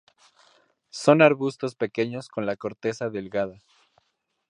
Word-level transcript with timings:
Son 0.89 1.21
arbustos 1.21 1.75
pequeños 1.75 2.27
con 2.27 2.47
la 2.47 2.55
corteza 2.55 3.11
delgada. 3.11 3.61